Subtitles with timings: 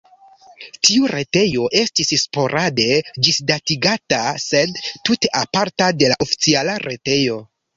[0.85, 2.87] Tiu retejo estis sporade
[3.27, 4.81] ĝisdatigata, sed
[5.11, 7.39] tute aparta de la oficiala retejo.